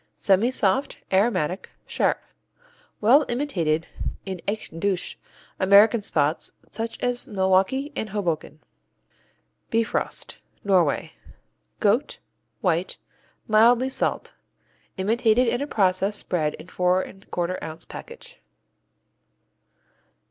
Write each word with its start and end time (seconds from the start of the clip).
Semisoft; 0.19 0.95
aromatic; 1.13 1.69
sharp. 1.85 2.19
Well 3.01 3.23
imitated 3.29 3.85
in 4.25 4.41
echt 4.47 4.79
Deutsche 4.79 5.19
American 5.59 6.01
spots 6.01 6.53
such 6.71 6.97
as 7.03 7.27
Milwaukee 7.27 7.91
and 7.95 8.09
Hoboken. 8.09 8.61
Bifrost 9.69 10.39
Norway 10.63 11.11
Goat; 11.79 12.17
white; 12.61 12.97
mildly 13.47 13.89
salt. 13.89 14.33
Imitated 14.97 15.47
in 15.47 15.61
a 15.61 15.67
process 15.67 16.15
spread 16.15 16.55
in 16.55 16.67
4 16.69 17.05
1/4 17.05 17.61
ounce 17.61 17.85
package. 17.85 18.41